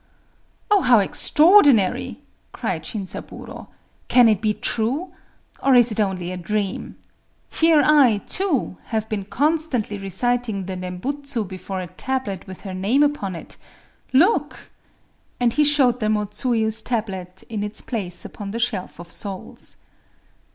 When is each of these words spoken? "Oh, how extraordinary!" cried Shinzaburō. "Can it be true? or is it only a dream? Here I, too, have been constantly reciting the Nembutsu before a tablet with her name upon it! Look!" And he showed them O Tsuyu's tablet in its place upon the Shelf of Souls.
"Oh, 0.71 0.81
how 0.81 0.97
extraordinary!" 0.97 2.21
cried 2.53 2.83
Shinzaburō. 2.85 3.67
"Can 4.07 4.27
it 4.29 4.41
be 4.41 4.51
true? 4.51 5.13
or 5.61 5.75
is 5.75 5.91
it 5.91 5.99
only 5.99 6.31
a 6.31 6.37
dream? 6.37 6.95
Here 7.51 7.83
I, 7.85 8.17
too, 8.25 8.77
have 8.85 9.07
been 9.09 9.25
constantly 9.25 9.99
reciting 9.99 10.65
the 10.65 10.75
Nembutsu 10.75 11.43
before 11.45 11.81
a 11.81 11.85
tablet 11.87 12.47
with 12.47 12.61
her 12.61 12.73
name 12.73 13.03
upon 13.03 13.35
it! 13.35 13.57
Look!" 14.11 14.71
And 15.39 15.53
he 15.53 15.63
showed 15.63 15.99
them 15.99 16.17
O 16.17 16.25
Tsuyu's 16.25 16.81
tablet 16.81 17.43
in 17.47 17.61
its 17.63 17.81
place 17.81 18.25
upon 18.25 18.49
the 18.49 18.57
Shelf 18.57 18.99
of 18.99 19.11
Souls. 19.11 19.77